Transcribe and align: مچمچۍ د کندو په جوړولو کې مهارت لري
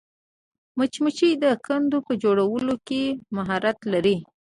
مچمچۍ 0.77 1.31
د 1.43 1.45
کندو 1.65 1.97
په 2.07 2.13
جوړولو 2.23 2.75
کې 2.87 3.03
مهارت 3.35 3.77
لري 3.91 4.17